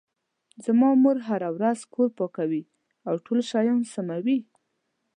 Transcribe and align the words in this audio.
زما 0.65 0.89
مور 1.03 1.17
هره 1.27 1.49
ورځ 1.57 1.79
کور 1.93 2.09
پاکوي 2.17 2.63
او 3.09 3.15
ټول 3.25 3.39
شیان 3.49 3.79
سموي 3.93 4.39